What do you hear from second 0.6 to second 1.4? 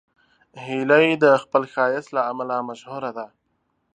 هیلۍ د